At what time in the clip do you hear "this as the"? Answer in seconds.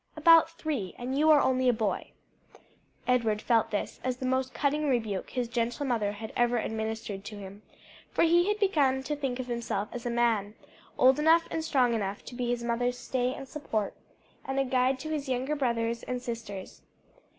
3.69-4.25